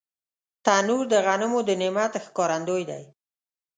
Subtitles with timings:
[0.65, 3.03] تنور د غنمو د نعمت ښکارندوی دی